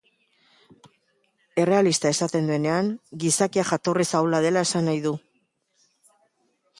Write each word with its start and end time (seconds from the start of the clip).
Errealista 1.63 2.11
esaten 2.15 2.49
duenean, 2.51 2.89
gizakia 3.25 3.65
jatorriz 3.73 4.07
ahula 4.21 4.39
dela 4.47 4.65
esan 4.69 4.89
nahi 4.91 5.05
du. 5.09 5.13